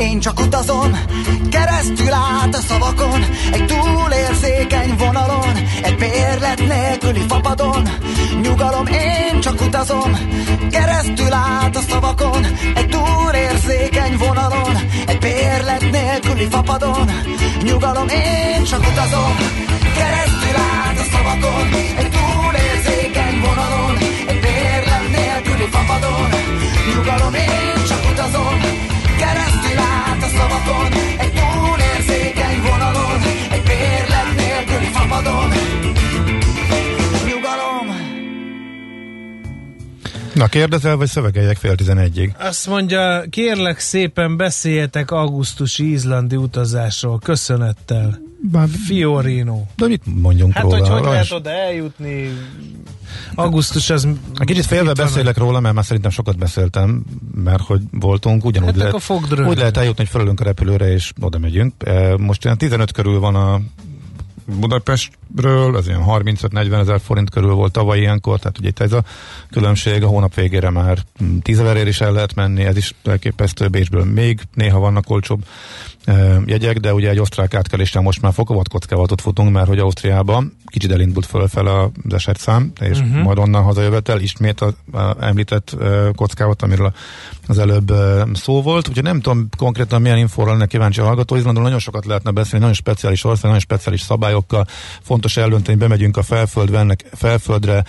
[0.00, 0.98] én csak utazom,
[1.50, 7.88] keresztül át a szavakon, egy túlérzékeny vonalon, egy bérlet nélküli fapadon,
[8.42, 10.12] nyugalom, én csak utazom,
[10.70, 17.10] keresztül át a szavakon, egy túlérzékeny vonalon, egy bérlet nélküli fapadon,
[17.62, 19.36] nyugalom, én csak utazom,
[19.96, 22.19] keresztül át a szavakon, egy túlérzékeny
[40.40, 42.34] Na kérdezel, vagy szövegeljek fél tizenegyig?
[42.38, 48.18] Azt mondja, kérlek szépen beszéljetek augusztusi izlandi utazásról, köszönettel.
[48.50, 49.62] Bár, Fiorino.
[49.76, 50.76] de mit mondjunk Hát, róla?
[50.78, 52.30] hogy hogy Rajs- lehet oda eljutni?
[53.34, 54.08] Augusztus az...
[54.38, 55.06] Egy kicsit félve mit van?
[55.06, 59.76] beszélek róla, mert már szerintem sokat beszéltem, mert hogy voltunk, ugyanúgy Hát lehet, úgy lehet
[59.76, 61.74] eljutni, hogy felülünk a repülőre, és oda megyünk.
[61.78, 63.60] E, Most ilyen 15 körül van a
[64.44, 69.04] Budapestről, ez ilyen 35-40 ezer forint körül volt tavaly ilyenkor, tehát ugye itt ez a
[69.50, 70.98] különbség, a hónap végére már
[71.42, 75.44] 10 ezerért is el lehet menni, ez is elképesztő, Bécsből még néha vannak olcsóbb
[76.46, 80.92] jegyek, de ugye egy osztrák átkeléssel most már fokozott kockávatot futunk, mert hogy Ausztriában kicsit
[80.92, 83.22] elindult fölfel az esetszám, és uh-huh.
[83.22, 85.76] majd onnan hazajövetel ismét a, a említett
[86.14, 86.92] kockávat, amiről
[87.46, 87.92] az előbb
[88.32, 88.88] szó volt.
[88.88, 92.58] Ugye nem tudom konkrétan milyen infóra lenne kíváncsi a hallgató, Izlandról nagyon sokat lehetne beszélni,
[92.58, 94.66] nagyon speciális ország, nagyon speciális szabályokkal,
[95.02, 97.84] fontos eldönteni, bemegyünk a felföldre, ennek felföldre,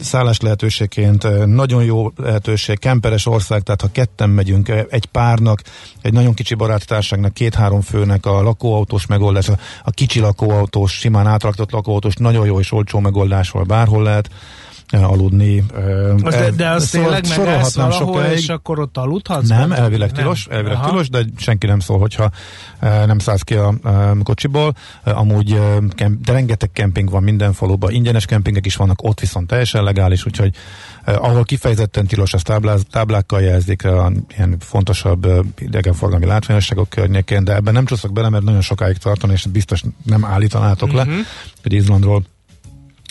[0.00, 5.62] szállás lehetőségként, nagyon jó lehetőség, kemperes ország, tehát ha ketten megyünk, egy párnak,
[6.00, 12.14] egy nagyon kicsi baráttárságnak, két-három főnek a lakóautós megoldás, a, kicsi lakóautós, simán átraktott lakóautós,
[12.14, 14.30] nagyon jó és olcsó megoldásról bárhol lehet
[14.92, 15.64] aludni.
[16.22, 18.38] Az de, de az szor- tényleg megállsz valahol, sokáig.
[18.38, 19.48] és akkor ott aludhatsz?
[19.48, 19.82] Nem, Gondolom?
[19.84, 20.22] elvileg Nem.
[20.22, 20.88] tilos, elvileg Aha.
[20.88, 22.30] tilos, de senki nem szól, hogyha
[22.80, 23.74] nem szállsz ki a
[24.22, 24.74] kocsiból.
[25.04, 25.60] Amúgy,
[25.96, 30.54] de rengeteg kemping van minden faluban, ingyenes kempingek is vannak, ott viszont teljesen legális, úgyhogy
[31.04, 35.26] ahol kifejezetten tilos, az tábláz, táblákkal jelzik a ilyen fontosabb
[35.58, 40.24] idegenforgalmi látványosságok környékén, de ebben nem csúszok bele, mert nagyon sokáig tartani, és biztos nem
[40.24, 41.06] állítanátok le,
[41.62, 42.22] hogy Izlandról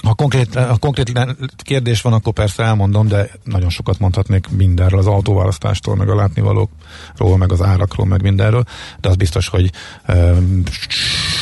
[0.04, 1.12] ha konkrét, ha konkrét
[1.58, 7.38] kérdés van, akkor persze elmondom, de nagyon sokat mondhatnék mindenről, az autóválasztástól, meg a látnivalókról,
[7.38, 8.64] meg az árakról, meg mindenről,
[9.02, 9.72] de az biztos, hogy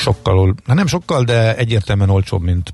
[0.02, 2.74] sokkal, nem sokkal, de egyértelműen olcsóbb, mint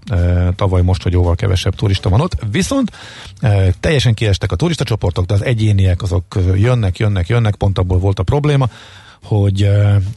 [0.55, 2.37] tavaly most, hogy jóval kevesebb turista van ott.
[2.51, 2.91] Viszont
[3.41, 7.99] uh, teljesen kiestek a turista csoportok, de az egyéniek azok jönnek, jönnek, jönnek, pont abból
[7.99, 8.69] volt a probléma,
[9.23, 9.69] hogy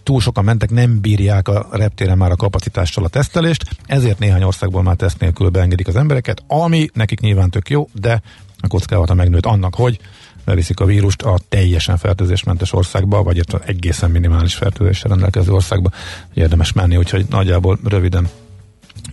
[0.02, 4.82] túl sokan mentek, nem bírják a reptéren már a kapacitással a tesztelést, ezért néhány országból
[4.82, 8.22] már teszt nélkül beengedik az embereket, ami nekik nyilván tök jó, de
[8.60, 9.98] a kockázata megnőtt annak, hogy
[10.44, 15.90] beviszik a vírust a teljesen fertőzésmentes országba, vagy egészen minimális fertőzéssel rendelkező országba,
[16.34, 18.28] érdemes menni, úgyhogy nagyjából röviden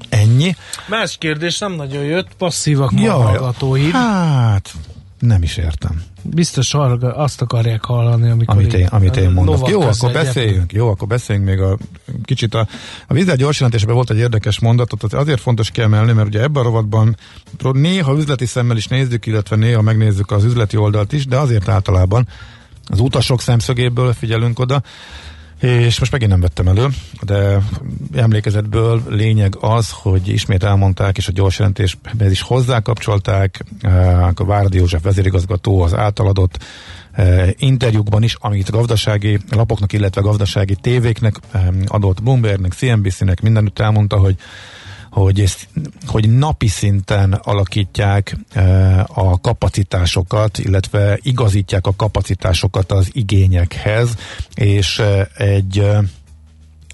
[0.10, 0.56] ennyi.
[0.88, 3.92] Más kérdés nem nagyon jött, passzívak ma a Jaj, hallgatóid.
[3.92, 4.74] hát
[5.22, 6.04] nem is értem.
[6.22, 9.70] Biztos hallga- azt akarják hallani, amikor Amit én, amit én mondok.
[9.70, 10.74] Jó, akkor beszéljünk.
[10.74, 11.78] Jó, akkor beszéljünk még a
[12.24, 12.68] kicsit a,
[13.08, 16.66] a vízzel gyors volt egy érdekes mondatot, az azért fontos kiemelni, mert ugye ebben a
[16.66, 17.18] rovatban
[17.72, 22.28] néha üzleti szemmel is nézzük, illetve néha megnézzük az üzleti oldalt is, de azért általában
[22.88, 24.84] az utasok szemszögéből figyelünk oda,
[25.62, 26.88] és most megint nem vettem elő,
[27.22, 27.58] de
[28.14, 34.78] emlékezetből lényeg az, hogy ismét elmondták, és a gyors jelentésben is hozzákapcsolták, eh, a Várdi
[34.78, 36.64] József vezérigazgató az átaladott
[37.12, 44.18] eh, interjúkban is, amit gazdasági lapoknak, illetve gazdasági tévéknek eh, adott Bloombergnek, CNBC-nek mindenütt elmondta,
[44.18, 44.36] hogy
[45.12, 45.44] hogy,
[46.06, 54.16] hogy napi szinten alakítják e, a kapacitásokat, illetve igazítják a kapacitásokat az igényekhez,
[54.54, 55.86] és e, egy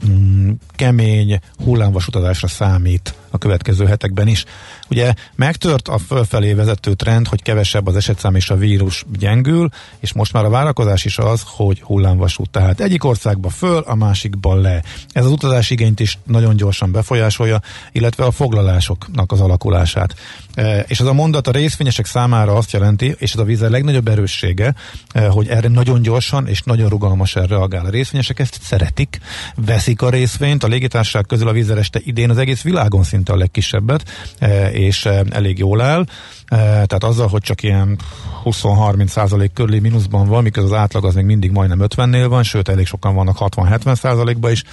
[0.08, 4.45] mm, kemény hullámvasutazásra számít a következő hetekben is.
[4.89, 10.13] Ugye megtört a fölfelé vezető trend, hogy kevesebb az esetszám és a vírus gyengül, és
[10.13, 12.49] most már a várakozás is az, hogy hullámvasút.
[12.49, 14.83] Tehát egyik országba föl, a másikba le.
[15.11, 17.61] Ez az utazási igényt is nagyon gyorsan befolyásolja,
[17.91, 20.15] illetve a foglalásoknak az alakulását.
[20.53, 24.07] E, és ez a mondat a részvényesek számára azt jelenti, és ez a víz legnagyobb
[24.07, 24.75] erőssége,
[25.11, 27.85] e, hogy erre nagyon gyorsan és nagyon rugalmasan reagál.
[27.85, 29.19] A részvényesek ezt szeretik,
[29.55, 34.03] veszik a részvényt, a légitársaság közül a vízereste idén az egész világon szinte a legkisebbet,
[34.39, 36.05] e, és e, elég jól áll.
[36.45, 37.99] E, Tehát azzal, hogy csak ilyen
[38.43, 42.69] 20-30 százalék körüli mínuszban van, miközben az átlag az még mindig majdnem 50-nél van, sőt
[42.69, 44.63] elég sokan vannak 60-70 százalékban is,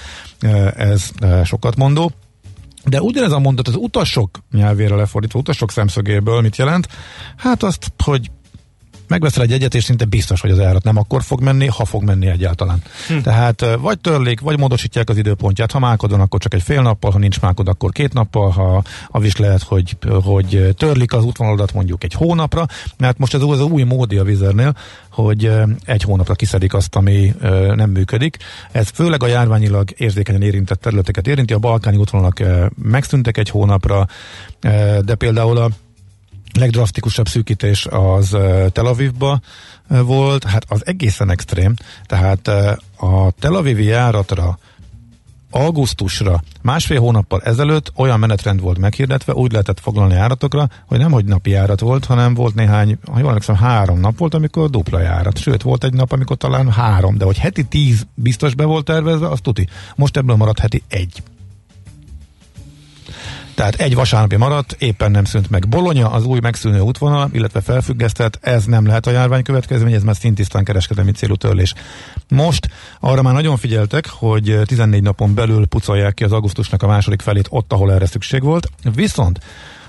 [0.77, 1.11] ez
[1.45, 2.13] sokat mondó.
[2.85, 6.89] De ugyanez a mondat az utasok nyelvére lefordítva, utasok szemszögéből mit jelent?
[7.37, 8.31] Hát azt, hogy
[9.09, 12.03] megveszel egy egyet, és szinte biztos, hogy az árat nem akkor fog menni, ha fog
[12.03, 12.83] menni egyáltalán.
[13.09, 13.19] Hm.
[13.19, 17.19] Tehát vagy törlik, vagy módosítják az időpontját, ha mákodon, akkor csak egy fél nappal, ha
[17.19, 22.05] nincs mákod, akkor két nappal, ha a is lehet, hogy, hogy törlik az útvonaladat mondjuk
[22.05, 24.77] egy hónapra, mert most ez az új módi a vizernél,
[25.11, 25.53] hogy
[25.85, 27.35] egy hónapra kiszedik azt, ami
[27.75, 28.37] nem működik.
[28.73, 32.43] Ez főleg a járványilag érzékenyen érintett területeket érinti, a balkáni útvonalak
[32.83, 34.07] megszűntek egy hónapra,
[35.01, 35.69] de például a
[36.59, 38.37] legdrasztikusabb szűkítés az
[38.73, 39.41] Tel Avivba
[39.89, 41.75] volt, hát az egészen extrém,
[42.07, 42.49] tehát
[42.97, 44.59] a Tel Avivi járatra
[45.51, 51.25] augusztusra, másfél hónappal ezelőtt olyan menetrend volt meghirdetve, úgy lehetett foglalni járatokra, hogy nem hogy
[51.25, 55.39] napi járat volt, hanem volt néhány, ha jól emlékszem, három nap volt, amikor dupla járat.
[55.39, 59.29] Sőt, volt egy nap, amikor talán három, de hogy heti tíz biztos be volt tervezve,
[59.29, 59.69] az tuti.
[59.97, 61.23] Most ebből maradt heti egy.
[63.55, 65.69] Tehát egy vasárnapi maradt, éppen nem szűnt meg.
[65.69, 70.17] Bolonya az új megszűnő útvonal, illetve felfüggesztett, ez nem lehet a járvány következmény, ez már
[70.17, 71.75] szintisztán kereskedelmi célú törlés.
[72.29, 72.69] Most
[73.01, 77.47] arra már nagyon figyeltek, hogy 14 napon belül pucolják ki az augusztusnak a második felét
[77.51, 78.71] ott, ahol erre szükség volt.
[78.95, 79.41] Viszont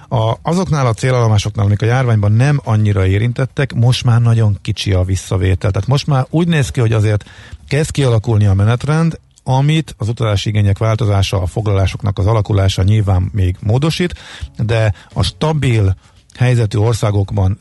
[0.10, 5.04] a, azoknál a célállomásoknál, amik a járványban nem annyira érintettek, most már nagyon kicsi a
[5.04, 5.72] visszavétel.
[5.72, 7.26] Tehát most már úgy néz ki, hogy azért
[7.68, 13.56] kezd kialakulni a menetrend, amit az utazási igények változása, a foglalásoknak az alakulása nyilván még
[13.60, 14.14] módosít,
[14.58, 15.96] de a stabil
[16.38, 17.60] helyzetű országokban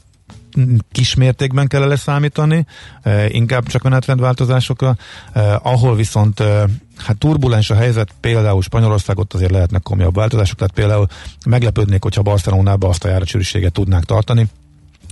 [0.92, 2.66] kismértékben kell leszámítani,
[3.02, 4.96] eh, inkább csak menetrendváltozásokra,
[5.32, 6.62] eh, ahol viszont eh,
[6.96, 11.06] hát turbulens a helyzet, például Spanyolországot azért lehetnek komolyabb változások, tehát például
[11.46, 14.46] meglepődnék, hogyha Barcelonába azt a járatsűrűséget tudnák tartani,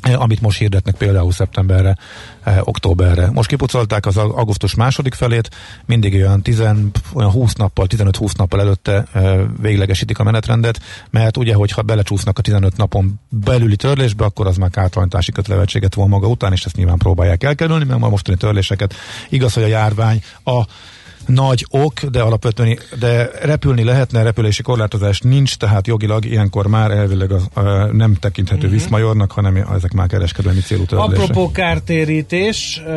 [0.03, 1.97] amit most hirdetnek például szeptemberre,
[2.43, 3.31] eh, októberre.
[3.31, 5.51] Most kipucolták az augusztus második felét,
[5.87, 6.61] mindig olyan, 10,
[7.13, 12.43] olyan 20 nappal, 15-20 nappal előtte eh, véglegesítik a menetrendet, mert ugye, hogyha belecsúsznak a
[12.43, 16.99] 15 napon belüli törlésbe, akkor az már kártalanítási kötelezettséget von maga után, és ezt nyilván
[16.99, 18.95] próbálják elkerülni, mert a mostani törléseket
[19.29, 20.67] igaz, hogy a járvány a
[21.27, 27.33] nagy ok, de alapvetően de repülni lehetne, repülési korlátozás nincs, tehát jogilag ilyenkor már elvileg
[27.33, 28.81] az, a, nem tekinthető uh-huh.
[28.81, 31.21] viszmajornak, hanem ezek már kereskedelmi célú törlések.
[31.21, 32.93] Apropó kártérítés, uh,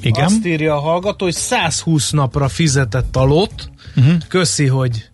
[0.00, 0.24] Igen?
[0.24, 4.14] azt írja a hallgató, hogy 120 napra fizetett a lot, uh-huh.
[4.28, 5.08] köszi, hogy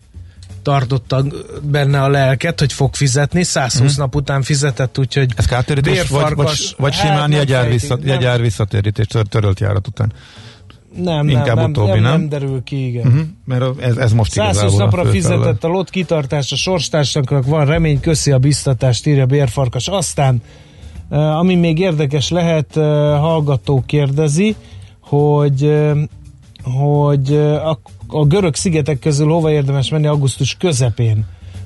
[0.61, 1.25] tartotta
[1.61, 3.97] benne a lelket, hogy fog fizetni, 120 uh-huh.
[3.97, 9.05] nap után fizetett, úgyhogy Ez kártérítés, vagy, vagy, vagy simán hát, jegyár, vissza, jegyár visszatérítés
[9.29, 10.13] törölt járat után?
[11.03, 13.07] Nem, Inkább nem, utóbbi, nem, nem, nem derül ki, igen.
[13.07, 17.99] Uh-huh, mert ez, ez most 120 napra a fizetett a lot kitartása, sorstársaknak van remény,
[17.99, 19.87] köszi a biztatást, írja Bérfarkas.
[19.87, 20.41] Aztán,
[21.09, 22.73] ami még érdekes lehet,
[23.19, 24.55] hallgató kérdezi,
[24.99, 25.73] hogy
[26.63, 31.25] hogy a, a görög szigetek közül hova érdemes menni augusztus közepén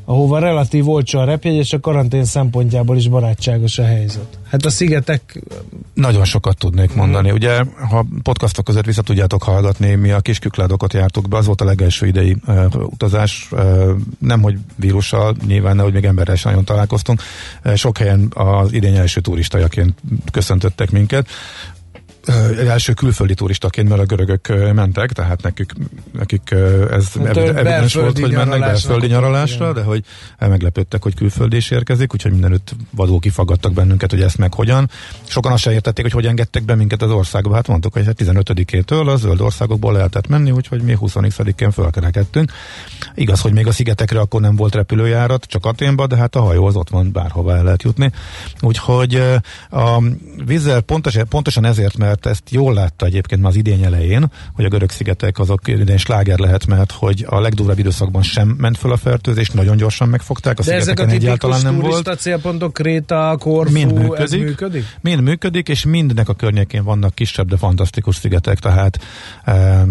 [0.10, 4.40] ahova relatív olcsó a repjegy, és a karantén szempontjából is barátságos a helyzet.
[4.50, 5.42] Hát a szigetek...
[5.94, 7.32] Nagyon sokat tudnék mondani.
[7.32, 11.66] Ugye, ha podcastok között vissza tudjátok hallgatni, mi a kiskükládokat jártuk be, az volt a
[11.66, 17.22] legelső idei uh, utazás, uh, nem hogy vírussal, nyilván hogy még emberrel is nagyon találkoztunk.
[17.66, 19.94] Uh, sok helyen az idény első turistajaként
[20.32, 21.28] köszöntöttek minket
[22.68, 25.72] első külföldi turistaként, mert a görögök mentek, tehát nekik,
[26.12, 26.52] nekik
[26.92, 29.74] ez hát evidens volt, hogy mennek belföldi nyaralásra, igen.
[29.74, 30.04] de hogy
[30.40, 34.90] meglepődtek, hogy külföldi is érkezik, úgyhogy mindenütt vadul kifagadtak bennünket, hogy ezt meg hogyan.
[35.28, 37.56] Sokan azt se értették, hogy hogy engedtek be minket az országba.
[37.56, 42.52] Hát mondtuk, hogy 15-től a zöld országokból lehetett menni, úgyhogy mi 20-én fölkerekedtünk.
[43.16, 46.66] Igaz, hogy még a szigetekre akkor nem volt repülőjárat, csak Aténba, de hát a hajó
[46.66, 48.12] az ott van, bárhova el lehet jutni.
[48.62, 49.24] Úgyhogy
[49.70, 50.04] a
[50.46, 54.66] vízzel pontosan, pontosan ezért, mert mert ezt jól látta egyébként már az idény elején, hogy
[54.66, 58.92] a görög szigetek azok idén sláger lehet, mert hogy a legdurvább időszakban sem ment föl
[58.92, 62.20] a fertőzés, nagyon gyorsan megfogták, a De ezek a egyáltalán nem volt.
[62.20, 64.86] célpontok, Kréta, Korfu, mind működik, működik?
[65.02, 69.00] Mind működik, és mindnek a környékén vannak kisebb, de fantasztikus szigetek, tehát
[69.44, 69.82] eh,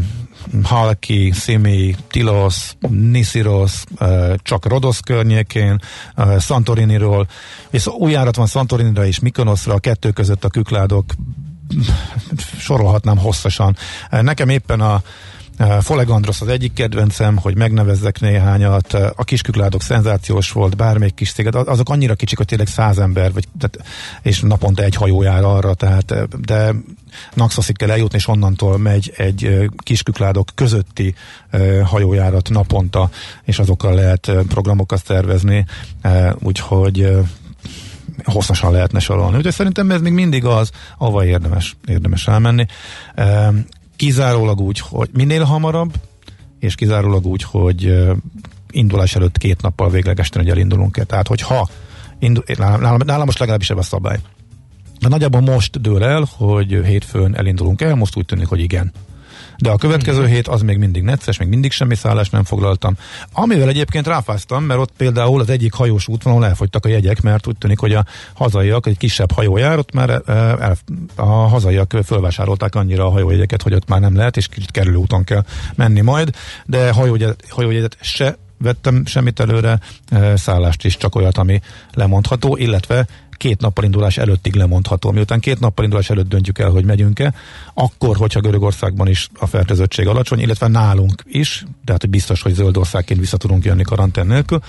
[0.63, 5.79] Halki, Szimi, Tilos, Nisiros, eh, csak Rodosz környékén,
[6.15, 7.29] eh, Santoriniról,
[7.71, 11.05] és új járat van Santorinira és Mikonoszra, a kettő között a kükládok
[12.59, 13.77] sorolhatnám hosszasan.
[14.11, 15.03] Nekem éppen a
[15.81, 18.93] Folegandros az egyik kedvencem, hogy megnevezzek néhányat.
[18.93, 23.45] A kiskükládok szenzációs volt, bármelyik kis sziget, azok annyira kicsik, hogy tényleg száz ember, vagy,
[23.59, 23.89] tehát,
[24.23, 26.75] és naponta egy hajó jár arra, tehát, de
[27.35, 31.15] Naxoszig kell eljutni, és onnantól megy egy kiskükládok közötti
[31.85, 33.11] hajójárat naponta,
[33.45, 35.65] és azokkal lehet programokat szervezni,
[36.39, 37.19] úgyhogy
[38.31, 39.37] hosszasan lehetne sorolni.
[39.37, 42.67] Úgyhogy szerintem ez még mindig az, ahova érdemes, érdemes elmenni.
[43.97, 45.93] Kizárólag úgy, hogy minél hamarabb,
[46.59, 48.09] és kizárólag úgy, hogy
[48.71, 51.05] indulás előtt két nappal véglegesen, hogy elindulunk el.
[51.05, 51.69] Tehát, hogyha
[52.19, 54.19] indul, nálam most legalábbis ebben a szabály
[55.01, 58.93] De nagyjából most dől el, hogy hétfőn elindulunk el, most úgy tűnik, hogy igen.
[59.59, 60.35] De a következő uh-huh.
[60.35, 62.97] hét az még mindig necces, még mindig semmi szállást nem foglaltam.
[63.33, 67.57] Amivel egyébként ráfáztam, mert ott például az egyik hajós útvonalon elfogytak a jegyek, mert úgy
[67.57, 68.05] tűnik, hogy a
[68.35, 70.77] hazaiak, egy kisebb hajó jár, ott már el,
[71.15, 75.25] a hazaiak fölvásárolták annyira a hajójegyeket, hogy ott már nem lehet, és kicsit kerülő úton
[75.25, 75.45] kell
[75.75, 76.31] menni majd,
[76.67, 79.81] de hajójegyet, hajójegyet se vettem semmit előre,
[80.35, 81.61] szállást is, csak olyat, ami
[81.93, 83.07] lemondható, illetve
[83.39, 85.11] két nappal indulás előttig lemondható.
[85.11, 87.35] Miután két nappal indulás előtt döntjük el, hogy megyünk-e,
[87.75, 92.77] akkor, hogyha Görögországban is a fertőzöttség alacsony, illetve nálunk is, tehát hogy biztos, hogy zöld
[92.77, 94.61] országként vissza tudunk jönni karantén nélkül.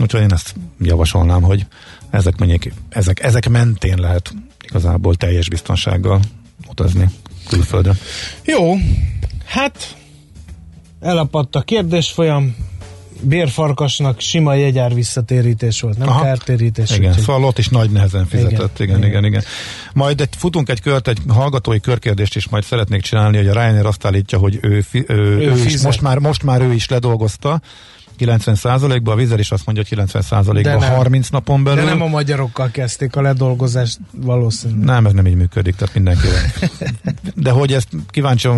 [0.00, 1.66] Úgyhogy én ezt javasolnám, hogy
[2.10, 6.20] ezek, menjék, ezek, ezek mentén lehet igazából teljes biztonsággal
[6.68, 7.08] utazni
[7.48, 7.92] külföldre.
[8.44, 8.76] Jó,
[9.44, 9.96] hát
[11.00, 12.56] elapadt a kérdés folyam,
[13.22, 16.22] bérfarkasnak sima jegyár visszatérítés volt, nem Aha.
[16.22, 16.90] kártérítés.
[16.90, 18.78] Igen, úgy, szóval ott is nagy nehezen fizetett.
[18.78, 19.24] Igen, igen, igen.
[19.24, 19.42] igen.
[19.92, 23.86] Majd egy, futunk egy kört, egy hallgatói körkérdést is majd szeretnék csinálni, hogy a Ryanair
[23.86, 27.60] azt állítja, hogy ő, ő, ő, ő is, most, már, most már ő is ledolgozta,
[28.20, 31.84] 90%-ba, a Vizer is azt mondja, hogy 90%-ba 30 napon belül.
[31.84, 34.84] De nem a magyarokkal kezdték a ledolgozást valószínűleg.
[34.84, 36.26] Nem, ez nem így működik, tehát mindenki.
[37.34, 38.48] De hogy ezt kíváncsi,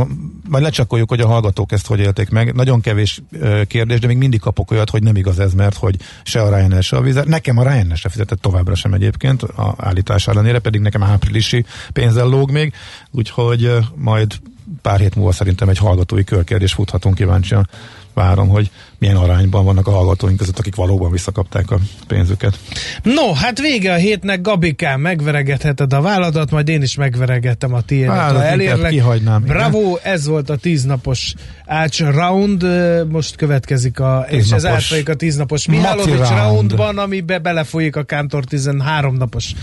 [0.49, 2.55] majd lecsakoljuk, hogy a hallgatók ezt hogy élték meg.
[2.55, 3.23] Nagyon kevés
[3.67, 6.83] kérdés, de még mindig kapok olyat, hogy nem igaz ez, mert hogy se a Ryanair,
[6.83, 7.27] se a Vizer.
[7.27, 12.27] Nekem a Ryanair se fizetett továbbra sem egyébként, a állítás ellenére, pedig nekem áprilisi pénzzel
[12.27, 12.73] lóg még,
[13.11, 14.35] úgyhogy majd
[14.83, 17.69] pár hét múlva szerintem egy hallgatói körkérdés futhatunk kíváncsian
[18.15, 22.59] várom, hogy milyen arányban vannak a hallgatóink között, akik valóban visszakapták a pénzüket.
[23.03, 28.15] No, hát vége a hétnek, Gabikám, megveregetheted a válladat, majd én is megveregettem a tiédet,
[28.15, 28.91] hát, ha elérlek.
[28.91, 29.99] Kihagynám, Bravo, igen.
[30.03, 31.35] ez volt a tíznapos
[31.67, 32.65] Ács Round,
[33.11, 39.15] most következik a, és ez átfolyik a tíznapos Mihálovics Roundban, amibe belefolyik a Kántor 13
[39.17, 39.55] napos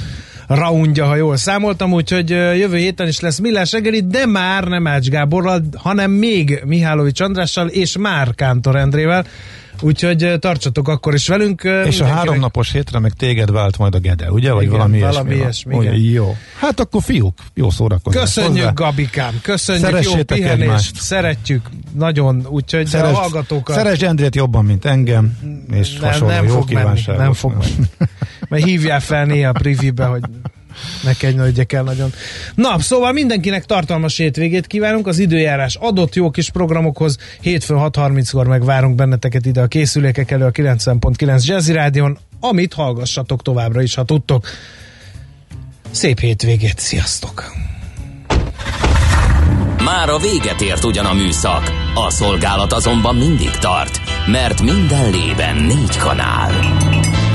[0.56, 5.08] raundja, ha jól számoltam, úgyhogy jövő héten is lesz Millás reggeli, de már nem Ács
[5.08, 9.26] Gáborral, hanem még Mihálovics Andrással és már Kántor Endrével.
[9.82, 11.64] Úgyhogy tartsatok akkor is velünk.
[11.86, 14.52] És a három napos hétre meg téged vált majd a Gede, ugye?
[14.52, 15.74] Vagy igen, valami, valami ilyesmi.
[15.74, 15.96] ilyesmi igen.
[15.96, 16.36] Jó.
[16.60, 18.22] Hát akkor fiúk, jó szórakozás.
[18.22, 18.72] Köszönjük Hozzá.
[18.74, 20.96] Gabikám, köszönjük, Szeressétek jó pihenést, egymást.
[20.96, 23.76] szeretjük nagyon, úgyhogy Szeres, a hallgatókat...
[23.76, 25.38] Szeresd Endrét jobban, mint engem,
[25.72, 27.88] és nem, hasonló nem jó fog menni, nem fog menni.
[28.50, 30.22] Mert hívjál fel néha a privibe, hogy
[31.04, 32.14] ne kegynődjek el nagyon.
[32.56, 38.96] Na, szóval mindenkinek tartalmas hétvégét kívánunk, az időjárás adott jó kis programokhoz, hétfőn 6.30-kor megvárunk
[38.96, 44.48] benneteket ide a készülékek elő a 90.9 Jazzy Rádion, amit hallgassatok továbbra is, ha tudtok.
[45.92, 47.52] Szép hétvégét, sziasztok!
[49.84, 55.56] Már a véget ért ugyan a műszak, a szolgálat azonban mindig tart, mert minden lében
[55.56, 56.52] négy kanál.